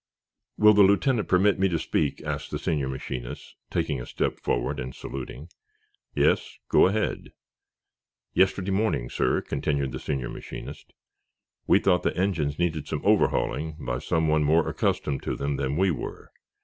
[0.57, 4.79] "Will the lieutenant permit me to speak?" asked the senior machinist, taking a step forward
[4.79, 5.49] and saluting.
[6.15, 7.33] "Yes; go ahead."
[8.33, 10.93] "Yesterday morning, sir," continued the senior machinist,
[11.67, 15.91] "we thought the engines needed some overhauling by someone more accustomed to them than we
[15.91, 16.31] were.